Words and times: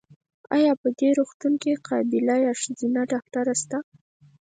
ایا 0.55 0.71
په 0.81 0.87
دي 0.97 1.09
روغتون 1.17 1.53
کې 1.61 1.81
قابیله 1.87 2.35
یا 2.45 2.53
ښځېنه 2.61 3.01
ډاکټره 3.11 3.53
سته؟ 3.61 3.77